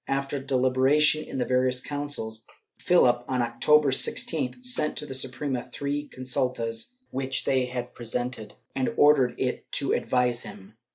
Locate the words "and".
8.75-8.91